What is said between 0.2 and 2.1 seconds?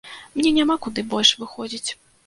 Мне няма куды больш выходзіць.